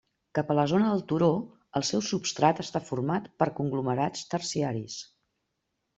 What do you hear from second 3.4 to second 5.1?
per conglomerats terciaris.